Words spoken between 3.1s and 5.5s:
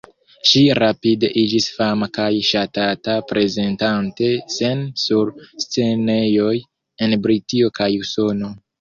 prezentante sin sur